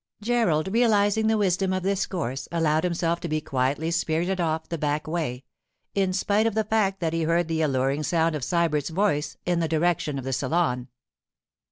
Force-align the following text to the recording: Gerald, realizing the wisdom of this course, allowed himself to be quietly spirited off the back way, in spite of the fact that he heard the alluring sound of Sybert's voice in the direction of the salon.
Gerald, 0.19 0.69
realizing 0.73 1.27
the 1.27 1.37
wisdom 1.37 1.71
of 1.71 1.83
this 1.83 2.07
course, 2.07 2.47
allowed 2.51 2.83
himself 2.83 3.19
to 3.19 3.27
be 3.27 3.39
quietly 3.39 3.91
spirited 3.91 4.41
off 4.41 4.67
the 4.67 4.79
back 4.79 5.05
way, 5.05 5.43
in 5.93 6.11
spite 6.11 6.47
of 6.47 6.55
the 6.55 6.63
fact 6.63 7.01
that 7.01 7.13
he 7.13 7.21
heard 7.21 7.47
the 7.47 7.61
alluring 7.61 8.01
sound 8.01 8.33
of 8.33 8.41
Sybert's 8.43 8.89
voice 8.89 9.37
in 9.45 9.59
the 9.59 9.67
direction 9.67 10.17
of 10.17 10.25
the 10.25 10.33
salon. 10.33 10.87